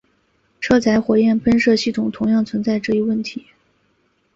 [0.59, 3.45] 车载火焰喷射系统同样存在这一问题。